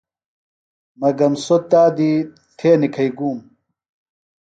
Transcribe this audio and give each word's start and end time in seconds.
مگم 1.01 1.33
سوۡ 1.45 1.61
تادیۡ 1.69 2.17
تھےۡ 2.57 2.77
نِکھئیۡ 2.81 3.13
گُوۡم۔ 3.17 3.37